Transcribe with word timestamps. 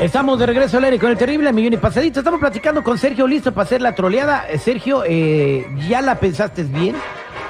Estamos 0.00 0.40
de 0.40 0.46
regreso 0.46 0.78
al 0.78 0.98
con 0.98 1.10
el 1.10 1.16
terrible 1.16 1.52
millón 1.52 1.74
y 1.74 1.76
pasadito. 1.76 2.18
Estamos 2.18 2.40
platicando 2.40 2.82
con 2.82 2.98
Sergio, 2.98 3.28
listo 3.28 3.52
para 3.52 3.62
hacer 3.62 3.80
la 3.80 3.94
troleada. 3.94 4.44
Eh, 4.48 4.58
Sergio, 4.58 5.04
eh, 5.06 5.64
¿ya 5.88 6.02
la 6.02 6.16
pensaste 6.16 6.64
bien? 6.64 6.96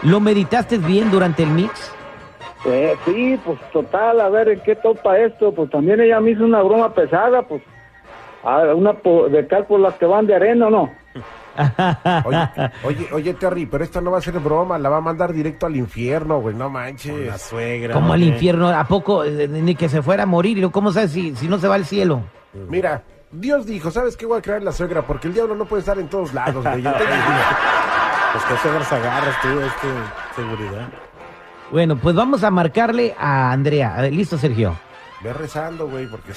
¿Lo 0.02 0.20
meditaste 0.20 0.76
bien 0.76 1.10
durante 1.10 1.42
el 1.42 1.48
mix? 1.48 1.90
Eh, 2.66 2.96
sí, 3.06 3.40
pues 3.45 3.59
total, 3.73 4.20
a 4.20 4.28
ver 4.28 4.51
en 4.51 4.60
qué 4.60 4.76
topa 4.76 5.18
esto. 5.18 5.52
Pues 5.54 5.70
también 5.70 6.01
ella 6.01 6.20
me 6.20 6.32
hizo 6.32 6.45
una 6.45 6.62
broma 6.62 6.92
pesada, 6.92 7.42
pues 7.42 7.62
a 8.42 8.74
una 8.74 8.92
de 8.92 9.46
cal 9.46 9.64
por 9.64 9.80
las 9.80 9.95
que 9.95 10.04
van 10.04 10.26
de 10.26 10.34
arena, 10.34 10.66
¿o 10.66 10.70
no? 10.70 10.90
Oye, 12.24 12.51
oye, 12.85 13.09
oye, 13.13 13.35
Terry, 13.35 13.66
pero 13.66 13.85
esta 13.85 14.01
no 14.01 14.10
va 14.10 14.19
a 14.19 14.21
ser 14.21 14.38
broma, 14.41 14.79
la 14.79 14.88
va 14.88 14.99
a 14.99 15.01
mandar 15.01 15.33
directo 15.33 15.66
al 15.66 15.77
infierno, 15.77 16.41
güey, 16.41 16.55
no 16.55 16.71
manches. 16.71 17.27
La 17.27 17.38
suegra. 17.38 17.95
Como 17.95 18.13
al 18.13 18.23
infierno, 18.23 18.69
¿a 18.69 18.85
poco 18.85 19.24
eh, 19.24 19.49
ni 19.49 19.75
que 19.75 19.88
se 19.88 20.02
fuera 20.02 20.25
a 20.25 20.27
morir? 20.27 20.59
¿Y 20.59 20.60
luego 20.60 20.73
¿Cómo 20.73 20.93
sabes 20.93 21.13
si, 21.13 21.35
si 21.37 21.49
no 21.49 21.59
se 21.59 21.69
va 21.69 21.77
al 21.77 21.85
cielo? 21.85 22.23
Mira, 22.69 23.02
Dios 23.30 23.66
dijo, 23.66 23.91
¿sabes 23.91 24.16
qué 24.16 24.27
voy 24.27 24.38
a 24.38 24.43
crear 24.43 24.63
la 24.63 24.73
suegra? 24.73 25.02
Porque 25.02 25.29
el 25.29 25.35
diablo 25.35 25.55
no 25.55 25.65
puede 25.65 25.80
estar 25.80 25.99
en 25.99 26.09
todos 26.09 26.32
lados, 26.35 26.65
güey. 26.65 26.79
Entonces, 26.79 27.09
Pues 28.35 28.45
qué 28.47 28.57
suegras 28.57 28.93
agarras 28.93 29.41
tú, 29.43 29.60
este, 29.60 29.87
seguridad. 30.35 30.88
Bueno, 31.71 31.95
pues 31.95 32.16
vamos 32.16 32.43
a 32.43 32.51
marcarle 32.51 33.15
a 33.16 33.52
Andrea. 33.52 33.95
A 33.97 34.02
ver, 34.02 34.13
¿Listo, 34.13 34.37
Sergio? 34.37 34.77
ve 35.23 35.32
rezando, 35.32 35.88
güey, 35.88 36.07
porque... 36.09 36.32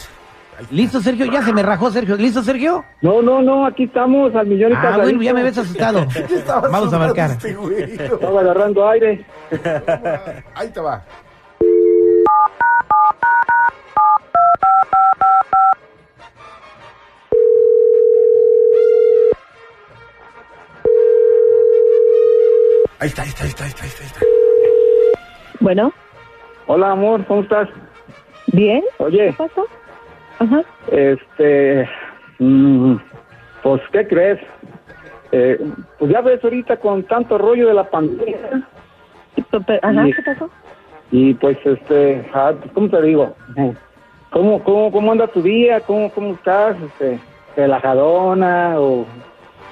¿Listo, 0.72 1.00
Sergio? 1.02 1.26
Ya 1.32 1.44
se 1.44 1.54
me 1.54 1.62
rajó, 1.62 1.92
Sergio. 1.92 2.16
¿Listo, 2.18 2.42
Sergio? 2.42 2.84
No, 3.02 3.22
no, 3.22 3.42
no, 3.42 3.66
aquí 3.66 3.84
estamos 3.84 4.34
al 4.36 4.48
millón 4.48 4.72
y 4.72 4.76
Ah, 4.76 4.82
pasadito. 4.82 5.04
bueno, 5.04 5.22
ya 5.22 5.34
me 5.34 5.44
ves 5.44 5.58
asustado. 5.58 6.08
¿qué 6.28 6.36
estaba 6.36 6.68
Vamos 6.68 6.94
a 6.94 7.00
marcar. 7.00 7.30
este? 7.32 7.52
Estaba 8.06 8.40
agarrando 8.42 8.90
aire. 8.90 9.26
Ahí 10.56 10.70
te 10.70 10.80
va. 10.80 11.04
Ahí 23.00 23.10
está, 23.10 23.22
ahí 23.22 23.30
está, 23.30 23.44
ahí 23.44 23.50
está, 23.50 23.64
ahí 23.64 23.70
está, 23.70 23.84
ahí 23.84 23.90
está, 23.90 24.02
ahí 24.02 24.08
está. 24.08 24.20
Bueno, 25.60 25.94
Hola, 26.70 26.92
amor, 26.92 27.26
¿cómo 27.28 27.42
estás? 27.44 27.70
bien, 28.48 28.84
Oye, 28.98 29.28
¿qué 29.28 29.34
pasó? 29.34 29.66
Ajá, 30.40 30.62
este... 30.92 31.90
mm, 32.40 32.96
pues, 33.64 33.82
¿qué 33.92 34.08
crees? 34.08 34.40
Eh, 35.32 35.60
pues 36.00 36.12
ya 36.12 36.22
ves 36.22 36.42
ahorita 36.44 36.78
con 36.78 37.04
tanto 37.04 37.38
rollo 37.38 37.68
de 37.68 37.74
la 37.74 37.84
pandemia 37.90 38.38
ajá. 39.82 40.06
¿qué 40.06 40.22
pasó? 40.24 40.50
y 41.12 41.34
pues, 41.34 41.58
este, 41.66 42.26
ah, 42.34 42.54
¿cómo 42.74 42.90
te 42.90 43.02
digo? 43.02 43.36
¿Cómo, 44.32 44.64
cómo, 44.64 44.92
cómo 44.92 45.12
anda 45.12 45.28
tu 45.28 45.42
día? 45.42 45.80
¿Cómo, 45.82 46.12
cómo 46.12 46.34
estás? 46.34 46.76
Este, 46.82 47.20
¿Relajadona 47.56 48.76
o...? 48.80 49.06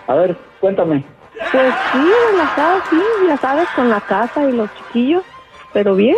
A 0.08 0.16
ver, 0.16 0.36
cuéntame. 0.60 1.04
Pues 1.52 1.74
sí, 1.92 2.12
relajado, 2.32 2.82
sí, 2.90 3.02
ya 3.28 3.38
sabes, 3.38 3.68
con 3.76 3.90
la 3.90 4.00
casa 4.02 4.50
y 4.50 4.54
los 4.54 4.74
chiquillos, 4.76 5.24
pero 5.74 5.96
bien, 5.96 6.16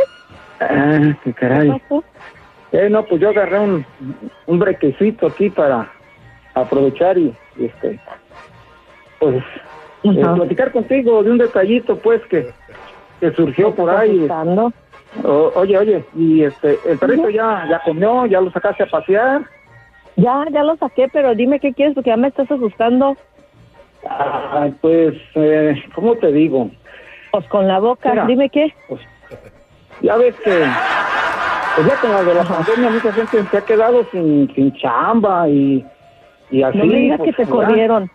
Ah, 0.59 0.99
qué 1.23 1.31
¿qué 1.31 1.33
caray. 1.33 1.69
pasó? 1.69 2.03
Eh, 2.71 2.89
no, 2.89 3.05
pues 3.05 3.21
yo 3.21 3.29
agarré 3.29 3.59
un, 3.59 3.85
un 4.45 4.59
brequecito 4.59 5.27
aquí 5.27 5.49
para 5.49 5.93
aprovechar 6.53 7.17
y, 7.17 7.33
y, 7.55 7.65
este, 7.65 7.99
pues, 9.19 9.43
eh, 10.03 10.25
platicar 10.35 10.71
contigo 10.71 11.23
de 11.23 11.31
un 11.31 11.37
detallito, 11.37 11.99
pues, 11.99 12.21
que, 12.29 12.53
que 13.19 13.31
surgió 13.31 13.73
por 13.73 13.89
¿Estás 13.89 14.01
ahí. 14.01 14.27
O- 15.23 15.51
oye, 15.55 15.77
oye, 15.77 16.05
y 16.13 16.43
este, 16.43 16.79
el 16.89 16.99
perrito 16.99 17.29
ya, 17.29 17.65
ya 17.69 17.81
comió, 17.83 18.25
ya 18.25 18.41
lo 18.41 18.51
sacaste 18.51 18.83
a 18.83 18.87
pasear. 18.87 19.41
Ya, 20.17 20.45
ya 20.51 20.63
lo 20.63 20.75
saqué, 20.77 21.07
pero 21.09 21.33
dime 21.35 21.59
qué 21.59 21.73
quieres 21.73 21.95
porque 21.95 22.09
ya 22.09 22.17
me 22.17 22.27
estás 22.27 22.49
asustando. 22.51 23.17
Ay, 24.03 24.75
pues, 24.81 25.15
eh, 25.35 25.75
¿cómo 25.95 26.15
te 26.17 26.31
digo? 26.31 26.69
Pues 27.31 27.47
con 27.47 27.67
la 27.67 27.79
boca, 27.79 28.11
Mira. 28.11 28.25
dime 28.25 28.49
qué. 28.49 28.73
Pues, 28.87 29.01
ya 29.99 30.17
ves 30.17 30.35
que, 30.43 30.65
pues 31.77 31.87
ya 31.89 31.95
con 31.97 32.11
la 32.11 32.23
de 32.23 32.33
la 32.33 32.43
pandemia, 32.43 32.89
mucha 32.89 33.13
gente 33.13 33.45
se 33.51 33.57
ha 33.57 33.61
quedado 33.61 34.03
sin, 34.11 34.51
sin 34.55 34.73
chamba 34.77 35.47
y, 35.47 35.85
y 36.49 36.63
así. 36.63 36.75
no 36.75 36.85
me 36.87 36.95
digas 36.95 37.19
pues, 37.19 37.35
que 37.35 37.43
te 37.43 37.49
corrieron. 37.49 38.09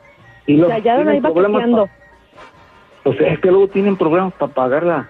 Y 0.48 0.54
O 0.54 0.56
luego 0.56 0.70
sea, 0.72 0.78
ya 0.80 0.92
no 0.96 1.02
tienen 1.02 1.16
iba 1.18 1.30
problemas 1.30 1.52
cojeando. 1.62 1.86
pa- 1.86 1.92
Pues 3.04 3.20
es 3.20 3.38
que 3.38 3.48
luego 3.50 3.68
tienen 3.68 3.96
problemas 3.96 4.32
para 4.32 4.52
pagar 4.52 4.82
la, 4.82 5.08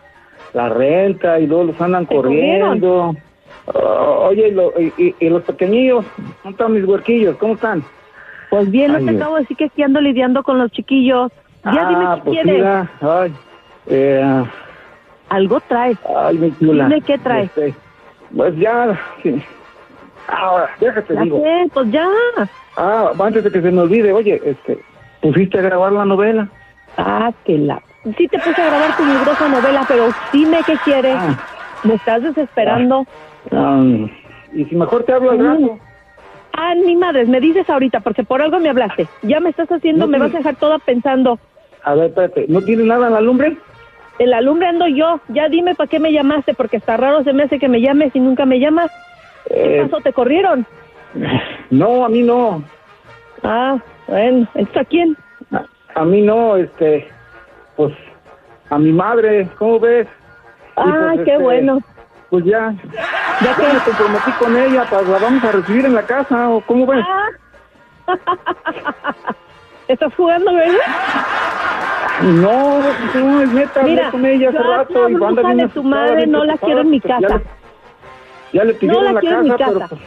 la 0.52 0.68
renta 0.68 1.40
y 1.40 1.46
luego 1.46 1.64
los 1.64 1.80
andan 1.80 2.04
¿Te 2.06 2.14
corriendo. 2.14 3.14
Ah, 3.74 4.26
oye, 4.28 4.48
y, 4.48 4.52
lo- 4.52 4.72
y- 4.78 5.14
y- 5.18 5.28
los 5.30 5.42
pequeñillos, 5.44 6.04
¿cómo 6.42 6.50
están 6.52 6.72
mis 6.74 6.84
huerquillos? 6.84 7.36
¿Cómo 7.38 7.54
están? 7.54 7.82
Pues 8.50 8.70
bien, 8.70 8.92
no 8.92 8.98
te 8.98 9.16
acabo 9.16 9.36
de 9.36 9.40
decir 9.42 9.56
que 9.56 9.64
aquí 9.64 9.82
ando 9.82 9.98
lidiando 9.98 10.42
con 10.42 10.58
los 10.58 10.70
chiquillos. 10.72 11.32
Ya 11.64 11.88
dime 11.88 12.04
ah, 12.06 12.14
qué 12.16 12.20
pues 12.22 12.34
quieres. 12.42 12.54
mira, 12.54 12.90
ay, 13.00 13.32
eh, 13.86 14.44
Algo 15.30 15.58
traes. 15.60 15.96
ay, 16.14 16.36
mi 16.36 16.52
chula. 16.58 16.84
Dime 16.84 17.00
qué 17.00 17.16
trae. 17.16 17.44
Este, 17.44 17.74
pues 18.36 18.56
ya, 18.56 18.98
sí. 19.22 19.42
ahora, 20.28 20.70
déjate 20.80 21.14
Ya 21.14 21.22
digo. 21.22 21.40
sé, 21.42 21.70
pues 21.72 21.90
ya. 21.90 22.08
Ah, 22.76 23.12
antes 23.18 23.44
de 23.44 23.50
que 23.50 23.60
se 23.60 23.70
me 23.70 23.82
olvide, 23.82 24.12
oye, 24.12 24.40
este, 24.44 24.78
pusiste 25.20 25.58
a 25.58 25.62
grabar 25.62 25.92
la 25.92 26.04
novela. 26.04 26.48
Ah, 26.96 27.30
que 27.44 27.58
la... 27.58 27.82
Sí 28.16 28.26
te 28.28 28.38
puse 28.38 28.60
a 28.60 28.66
grabar 28.66 28.96
tu 28.96 29.04
librosa 29.04 29.48
novela, 29.48 29.84
pero 29.86 30.08
dime 30.32 30.58
qué 30.66 30.76
quieres. 30.84 31.16
Ah. 31.16 31.36
Me 31.84 31.94
estás 31.94 32.22
desesperando. 32.22 33.06
Ah, 33.52 33.82
y 34.52 34.64
si 34.64 34.74
mejor 34.76 35.04
te 35.04 35.12
hablo 35.12 35.30
al 35.32 35.38
rato. 35.38 35.78
Ah, 36.54 36.74
ni 36.74 36.96
madres, 36.96 37.28
me 37.28 37.40
dices 37.40 37.68
ahorita, 37.68 38.00
porque 38.00 38.24
por 38.24 38.42
algo 38.42 38.58
me 38.60 38.68
hablaste. 38.68 39.08
Ya 39.22 39.40
me 39.40 39.50
estás 39.50 39.68
haciendo, 39.70 40.06
No 40.06 40.10
me 40.10 40.18
vas 40.18 40.34
a 40.34 40.38
dejar 40.38 40.56
toda 40.56 40.78
pensando. 40.78 41.38
A 41.84 41.94
ver, 41.94 42.06
espérate, 42.06 42.46
¿no 42.48 42.60
tiene 42.60 42.84
nada 42.84 43.06
en 43.06 43.14
la 43.14 43.20
lumbre? 43.20 43.56
El 44.18 44.34
alumbre 44.34 44.68
ando 44.68 44.86
yo. 44.86 45.20
Ya 45.28 45.48
dime 45.48 45.74
para 45.74 45.88
qué 45.88 45.98
me 45.98 46.12
llamaste, 46.12 46.54
porque 46.54 46.76
está 46.76 46.96
raro 46.96 47.22
se 47.24 47.32
me 47.32 47.44
hace 47.44 47.58
que 47.58 47.68
me 47.68 47.80
llames 47.80 48.14
y 48.14 48.20
nunca 48.20 48.44
me 48.46 48.58
llamas. 48.60 48.90
¿Qué 49.48 49.80
Eh, 49.80 49.82
pasó? 49.88 50.02
¿Te 50.02 50.12
corrieron? 50.12 50.66
no, 51.70 52.04
a 52.04 52.08
mí 52.08 52.22
no. 52.22 52.62
Ah, 53.42 53.76
bueno, 54.06 54.46
entonces 54.54 54.76
¿a 54.76 54.84
quién? 54.84 55.16
A, 55.52 55.64
a 56.00 56.04
mí 56.04 56.22
no, 56.22 56.56
este, 56.56 57.08
pues, 57.76 57.92
a 58.70 58.78
mi 58.78 58.92
madre, 58.92 59.48
¿cómo 59.58 59.80
ves? 59.80 60.06
Ah, 60.76 61.10
pues, 61.14 61.24
qué 61.24 61.32
este, 61.32 61.42
bueno. 61.42 61.78
Pues 62.30 62.44
ya, 62.46 62.72
Ya 63.42 63.56
ya 63.58 63.72
me 63.74 63.80
comprometí 63.80 64.30
con 64.38 64.56
ella, 64.56 64.86
pues 64.88 65.06
la 65.08 65.18
vamos 65.18 65.44
a 65.44 65.52
recibir 65.52 65.84
en 65.84 65.94
la 65.94 66.02
casa, 66.06 66.48
¿o 66.50 66.60
cómo 66.62 66.86
ves? 66.86 67.04
Ah. 67.06 67.28
¿Estás 69.88 70.14
jugando, 70.14 70.54
verdad? 70.54 70.74
No, 72.22 72.78
no, 73.14 73.42
es 73.42 73.48
neta, 73.52 73.80
hablé 73.80 73.92
Mira, 73.92 74.10
con 74.10 74.26
ella 74.26 74.48
hace 74.50 74.58
rato 74.58 75.08
y 75.08 75.12
la 75.14 75.28
anda 75.28 75.42
bruja 75.42 75.54
bien 75.54 75.66
de 75.66 75.68
tu 75.74 75.82
madre 75.82 76.26
no 76.26 76.44
la 76.44 76.54
preocupada, 76.54 76.66
quiero 76.66 76.80
en 76.82 76.90
mi 76.90 77.00
pues, 77.00 77.20
casa. 77.20 77.42
Ya 78.52 78.64
le 78.64 78.74
pidieron 78.74 79.04
la 79.04 79.12
la, 79.12 79.20
quiero 79.20 79.38
en 79.38 79.44
mi 79.44 79.50
casa, 79.50 79.86
pues, 79.88 80.00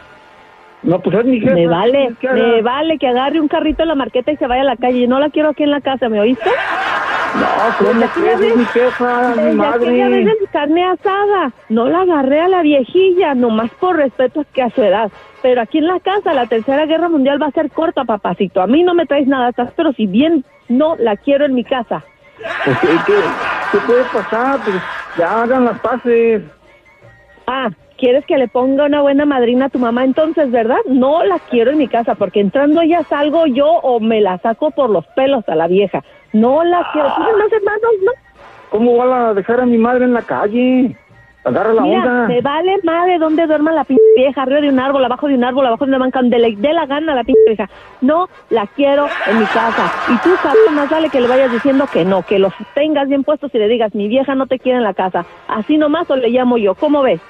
no, 0.83 0.99
pues 0.99 1.17
es 1.17 1.25
mi 1.25 1.39
jefa. 1.39 1.55
Me 1.55 1.67
vale, 1.67 2.15
me 2.21 2.61
vale 2.61 2.97
que 2.99 3.07
agarre 3.07 3.39
un 3.41 3.47
carrito 3.47 3.81
en 3.81 3.89
la 3.89 3.95
marqueta 3.95 4.31
y 4.31 4.37
se 4.37 4.47
vaya 4.47 4.61
a 4.61 4.65
la 4.65 4.77
calle. 4.77 5.07
No 5.07 5.19
la 5.19 5.29
quiero 5.29 5.49
aquí 5.49 5.63
en 5.63 5.71
la 5.71 5.81
casa, 5.81 6.09
¿me 6.09 6.19
oíste? 6.19 6.49
No, 7.39 7.77
¿cómo 7.77 7.89
Desde 7.99 8.07
crees? 8.13 8.35
aquella 8.35 8.47
Es 8.47 8.55
mi 8.55 8.63
vez- 8.63 8.71
jefa, 8.71 9.21
mi 9.35 9.43
Desde 9.43 9.65
aquella 9.67 10.07
vez 10.09 10.09
madre. 10.09 10.25
de 10.25 10.41
mi 10.41 10.47
carne 10.51 10.85
asada. 10.85 11.51
No 11.69 11.85
la 11.89 12.01
agarré 12.01 12.41
a 12.41 12.47
la 12.47 12.61
viejilla, 12.61 13.33
nomás 13.35 13.69
por 13.79 13.97
respeto 13.97 14.45
que 14.53 14.61
a 14.61 14.69
su 14.69 14.81
edad. 14.81 15.11
Pero 15.41 15.61
aquí 15.61 15.77
en 15.79 15.87
la 15.87 15.99
casa 15.99 16.33
la 16.33 16.47
tercera 16.47 16.85
guerra 16.85 17.09
mundial 17.09 17.41
va 17.41 17.47
a 17.47 17.51
ser 17.51 17.69
corta, 17.71 18.03
papacito. 18.05 18.61
A 18.61 18.67
mí 18.67 18.83
no 18.83 18.93
me 18.93 19.05
traes 19.05 19.27
nada 19.27 19.47
atrás, 19.47 19.71
pero 19.75 19.91
si 19.93 20.07
bien 20.07 20.43
no 20.69 20.95
la 20.97 21.17
quiero 21.17 21.45
en 21.45 21.53
mi 21.53 21.63
casa. 21.63 22.03
Pues, 22.63 22.77
¿qué, 22.79 22.87
qué, 23.05 23.13
qué 23.71 23.77
puede 23.85 24.03
pasar? 24.05 24.59
Pues 24.63 24.75
ya 25.17 25.43
hagan 25.43 25.65
las 25.65 25.79
paces. 25.79 26.41
Ah, 27.47 27.69
¿quieres 27.97 28.25
que 28.25 28.37
le 28.37 28.47
ponga 28.47 28.85
una 28.85 29.01
buena 29.01 29.25
madrina 29.25 29.65
a 29.65 29.69
tu 29.69 29.79
mamá 29.79 30.03
entonces, 30.03 30.51
verdad? 30.51 30.77
No 30.87 31.23
la 31.23 31.39
quiero 31.39 31.71
en 31.71 31.77
mi 31.77 31.87
casa, 31.87 32.15
porque 32.15 32.39
entrando 32.39 32.81
ella 32.81 33.03
salgo 33.03 33.45
yo 33.47 33.67
o 33.67 33.99
me 33.99 34.21
la 34.21 34.37
saco 34.39 34.71
por 34.71 34.89
los 34.89 35.05
pelos 35.07 35.47
a 35.49 35.55
la 35.55 35.67
vieja. 35.67 36.03
No 36.33 36.63
la 36.63 36.89
quiero. 36.91 37.13
¿Tienes 37.15 37.37
más 37.37 37.51
hermanos, 37.51 37.91
no? 38.03 38.11
¿Cómo 38.69 38.97
van 38.97 39.11
a 39.11 39.33
dejar 39.33 39.61
a 39.61 39.65
mi 39.65 39.77
madre 39.77 40.05
en 40.05 40.13
la 40.13 40.21
calle? 40.21 40.95
Agarra 41.45 41.73
la 41.73 41.81
Mira, 41.83 41.99
onda. 41.99 42.27
me 42.27 42.41
vale 42.41 42.75
madre 42.83 43.19
dónde 43.19 43.45
duerma 43.45 43.71
la 43.71 43.83
pinche 43.83 44.01
vieja, 44.17 44.41
arriba 44.41 44.61
de 44.61 44.69
un 44.69 44.79
árbol, 44.79 45.05
abajo 45.05 45.27
de 45.27 45.35
un 45.35 45.43
árbol, 45.43 45.67
abajo 45.67 45.85
de 45.85 45.89
una 45.91 45.99
banca, 45.99 46.19
donde 46.19 46.39
le 46.39 46.55
dé 46.55 46.73
la 46.73 46.87
gana 46.87 47.11
a 47.11 47.15
la 47.15 47.23
pinche 47.23 47.39
vieja. 47.45 47.69
No 48.01 48.27
la 48.49 48.65
quiero 48.65 49.05
en 49.27 49.39
mi 49.39 49.45
casa. 49.45 49.91
Y 50.11 50.17
tú, 50.23 50.31
cabrón, 50.41 50.73
más 50.73 50.89
vale 50.89 51.09
que 51.09 51.21
le 51.21 51.27
vayas 51.27 51.51
diciendo 51.51 51.85
que 51.93 52.03
no, 52.03 52.23
que 52.23 52.39
los 52.39 52.51
tengas 52.73 53.07
bien 53.07 53.23
puestos 53.23 53.53
y 53.53 53.59
le 53.59 53.67
digas, 53.67 53.93
mi 53.93 54.07
vieja 54.07 54.33
no 54.33 54.47
te 54.47 54.57
quiere 54.57 54.79
en 54.79 54.83
la 54.83 54.95
casa. 54.95 55.23
Así 55.47 55.77
nomás 55.77 56.09
o 56.09 56.15
le 56.15 56.29
llamo 56.29 56.57
yo. 56.57 56.73
¿Cómo 56.73 57.03
ves? 57.03 57.21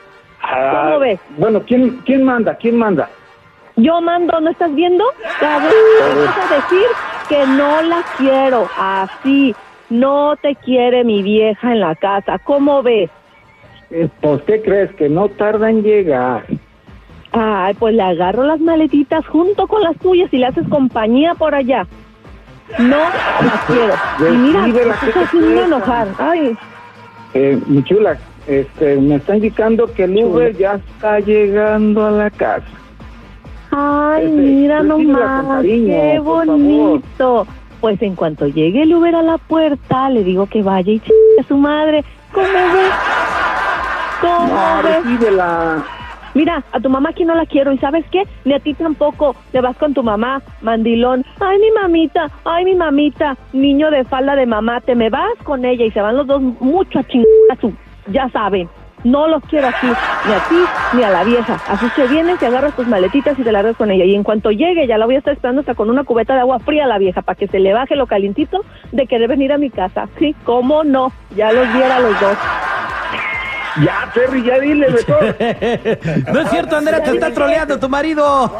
Ah, 0.47 0.83
¿Cómo 0.85 0.99
ves? 0.99 1.19
Bueno, 1.37 1.61
¿quién, 1.65 2.01
¿quién 2.05 2.23
manda? 2.23 2.55
¿Quién 2.55 2.77
manda? 2.77 3.09
Yo 3.77 3.99
mando, 4.01 4.39
¿no 4.39 4.51
estás 4.51 4.73
viendo? 4.73 5.03
Me 5.41 5.47
vas 5.47 6.37
a 6.37 6.55
decir 6.55 6.85
que 7.27 7.45
no 7.47 7.81
la 7.81 8.03
quiero. 8.17 8.69
Así. 8.79 9.55
No 9.89 10.35
te 10.41 10.55
quiere 10.55 11.03
mi 11.03 11.21
vieja 11.21 11.71
en 11.71 11.79
la 11.81 11.93
casa. 11.95 12.39
¿Cómo 12.39 12.81
ves? 12.81 13.09
Eh, 13.91 14.07
¿Por 14.21 14.41
qué 14.43 14.61
crees 14.61 14.91
que 14.95 15.09
no 15.09 15.29
tarda 15.29 15.69
en 15.69 15.83
llegar? 15.83 16.45
Ay, 17.31 17.73
pues 17.75 17.93
le 17.93 18.01
agarro 18.01 18.43
las 18.43 18.59
maletitas 18.61 19.27
junto 19.27 19.67
con 19.67 19.81
las 19.83 19.95
tuyas 19.97 20.33
y 20.33 20.37
le 20.37 20.47
haces 20.47 20.67
compañía 20.69 21.35
por 21.35 21.53
allá. 21.53 21.85
No 22.79 22.97
la 22.97 23.63
quiero. 23.67 23.93
Y 24.33 24.37
mira, 24.37 24.61
Decídela, 24.61 24.93
me 24.93 24.99
¿qué 24.99 25.07
estás 25.09 25.23
haciendo 25.25 25.63
enojar. 25.65 26.07
Ay, 26.17 26.57
Eh, 27.33 27.59
mi 27.67 27.83
chula, 27.83 28.17
este, 28.47 28.97
me 28.97 29.15
está 29.15 29.35
indicando 29.35 29.91
que 29.93 30.03
el 30.05 30.23
Uber 30.23 30.55
ya 30.55 30.75
está 30.75 31.19
llegando 31.19 32.05
a 32.05 32.11
la 32.11 32.29
casa. 32.29 32.65
ay, 33.71 34.25
Este, 34.25 34.37
mira 34.37 34.83
nomás, 34.83 35.45
cariño, 35.45 35.93
qué 35.93 36.19
bonito. 36.19 37.47
Pues 37.81 38.01
en 38.01 38.15
cuanto 38.15 38.47
llegue 38.47 38.83
el 38.83 38.93
Uber 38.95 39.15
a 39.15 39.21
la 39.21 39.37
puerta, 39.37 40.09
le 40.09 40.23
digo 40.23 40.47
que 40.47 40.63
vaya 40.63 40.91
y 40.91 40.99
ch 40.99 41.11
a 41.39 41.43
su 41.43 41.57
madre. 41.57 42.03
¿Cómo 42.31 42.47
ves? 42.73 42.91
¿Cómo 44.21 44.47
No, 44.47 44.83
ves? 44.83 45.05
Mira, 46.33 46.63
a 46.73 46.79
tu 46.81 46.89
mamá 46.89 47.09
aquí 47.09 47.23
no 47.23 47.33
la 47.33 47.45
quiero 47.45 47.71
y 47.71 47.77
¿sabes 47.77 48.03
qué? 48.11 48.23
Ni 48.43 48.53
a 48.53 48.59
ti 48.59 48.73
tampoco. 48.73 49.35
Te 49.53 49.61
vas 49.61 49.77
con 49.77 49.93
tu 49.93 50.03
mamá, 50.03 50.41
mandilón. 50.61 51.23
Ay, 51.39 51.59
mi 51.59 51.71
mamita, 51.71 52.29
ay, 52.43 52.65
mi 52.65 52.75
mamita, 52.75 53.37
niño 53.53 53.89
de 53.89 54.03
falda 54.03 54.35
de 54.35 54.45
mamá, 54.45 54.81
te 54.81 54.95
me 54.95 55.09
vas 55.09 55.31
con 55.43 55.63
ella 55.63 55.85
y 55.85 55.91
se 55.91 56.01
van 56.01 56.17
los 56.17 56.27
dos 56.27 56.41
mucho 56.41 56.99
a 56.99 57.03
chingar 57.03 57.27
a 57.51 57.55
su... 57.61 57.71
Ya 58.07 58.29
saben, 58.29 58.69
no 59.03 59.27
los 59.27 59.43
quiero 59.43 59.67
aquí, 59.67 59.87
ni 59.87 60.33
a 60.33 60.39
ti 60.49 60.97
ni 60.97 61.03
a 61.03 61.11
la 61.11 61.23
vieja. 61.23 61.61
Así 61.67 61.87
que 61.95 62.07
vienes 62.07 62.41
y 62.41 62.45
agarras 62.45 62.75
tus 62.75 62.87
maletitas 62.87 63.37
y 63.37 63.43
te 63.43 63.51
largas 63.51 63.75
con 63.77 63.91
ella. 63.91 64.03
Y 64.03 64.15
en 64.15 64.23
cuanto 64.23 64.51
llegue, 64.51 64.87
ya 64.87 64.97
la 64.97 65.05
voy 65.05 65.15
a 65.15 65.19
estar 65.19 65.33
esperando 65.33 65.61
hasta 65.61 65.75
con 65.75 65.89
una 65.89 66.03
cubeta 66.03 66.33
de 66.33 66.41
agua 66.41 66.59
fría 66.59 66.85
a 66.85 66.87
la 66.87 66.97
vieja 66.97 67.21
para 67.21 67.35
que 67.35 67.47
se 67.47 67.59
le 67.59 67.73
baje 67.73 67.95
lo 67.95 68.07
calientito 68.07 68.65
de 68.91 69.05
querer 69.05 69.29
venir 69.29 69.53
a 69.53 69.57
mi 69.57 69.69
casa. 69.69 70.07
Sí, 70.17 70.35
cómo 70.43 70.83
no, 70.83 71.11
ya 71.35 71.51
los 71.51 71.71
viera 71.73 71.99
los 71.99 72.19
dos. 72.19 72.37
Ya, 73.83 74.09
Terry, 74.13 74.43
ya 74.43 74.59
dile, 74.59 74.89
mejor. 74.89 75.35
No 76.33 76.41
es 76.41 76.49
cierto, 76.49 76.77
Andrea, 76.77 77.03
te 77.03 77.11
está 77.11 77.33
troleando 77.33 77.79
tu 77.79 77.89
marido. 77.89 78.51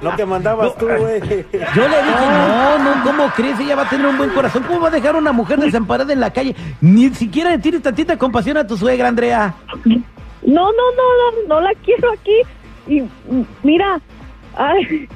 Lo 0.00 0.16
que 0.16 0.24
mandabas 0.24 0.76
tú, 0.76 0.86
güey. 0.86 1.20
Yo 1.20 1.88
le 1.88 2.02
dije, 2.02 2.26
no, 2.30 2.78
no, 2.78 3.04
¿cómo 3.04 3.30
crees? 3.30 3.58
Ella 3.60 3.76
va 3.76 3.82
a 3.82 3.88
tener 3.88 4.06
un 4.06 4.16
buen 4.16 4.30
corazón. 4.30 4.62
¿Cómo 4.64 4.80
va 4.80 4.88
a 4.88 4.92
dejar 4.92 5.16
a 5.16 5.18
una 5.18 5.32
mujer 5.32 5.58
desamparada 5.58 6.12
en 6.12 6.20
la 6.20 6.32
calle? 6.32 6.54
Ni 6.80 7.10
siquiera 7.10 7.50
le 7.50 7.58
tienes 7.58 7.82
tantita 7.82 8.16
compasión 8.16 8.56
a 8.56 8.66
tu 8.66 8.76
suegra, 8.76 9.08
Andrea. 9.08 9.54
No, 9.84 10.02
no, 10.42 10.70
no, 10.72 11.42
no, 11.42 11.48
no 11.48 11.60
la 11.60 11.72
quiero 11.84 12.12
aquí. 12.12 12.42
Y 12.86 13.02
mira, 13.62 14.00
ay, 14.56 15.08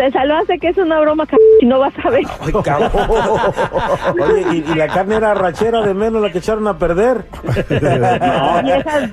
te 0.00 0.10
salvaste 0.12 0.58
que 0.58 0.68
es 0.68 0.78
una 0.78 0.98
broma, 0.98 1.26
c 1.26 1.36
y 1.60 1.66
no 1.66 1.78
vas 1.78 1.92
a 2.02 2.08
ver. 2.08 2.22
Ay, 2.40 2.52
cabrón. 2.64 2.90
Oye, 4.18 4.46
¿y, 4.52 4.72
y 4.72 4.74
la 4.74 4.88
carne 4.88 5.16
era 5.16 5.34
rachera 5.34 5.82
de 5.82 5.92
menos 5.92 6.22
la 6.22 6.32
que 6.32 6.38
echaron 6.38 6.66
a 6.68 6.78
perder. 6.78 7.26
Vieja, 7.68 9.10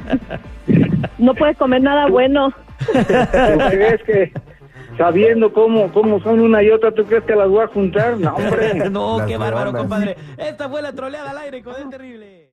no 1.18 1.36
puedes 1.36 1.58
comer 1.58 1.82
nada 1.82 2.08
bueno. 2.08 2.54
¿Tú 2.80 2.94
crees 3.70 4.02
que 4.04 4.32
sabiendo 4.98 5.52
cómo, 5.52 5.92
cómo 5.92 6.22
son 6.22 6.40
una 6.40 6.64
y 6.64 6.70
otra, 6.70 6.94
tú 6.94 7.04
crees 7.04 7.26
que 7.26 7.36
las 7.36 7.50
voy 7.50 7.66
a 7.66 7.68
juntar? 7.68 8.18
No, 8.18 8.36
hombre. 8.36 8.90
No, 8.90 9.18
Las 9.18 9.28
qué 9.28 9.36
bárbaro, 9.36 9.74
compadre. 9.74 10.16
Esta 10.38 10.70
fue 10.70 10.82
la 10.82 10.94
troleada 10.94 11.32
al 11.32 11.38
aire 11.40 11.62
con 11.64 11.76
el 11.76 11.90
terrible. 11.90 12.37